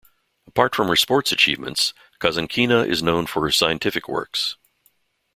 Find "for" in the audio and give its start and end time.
3.27-3.43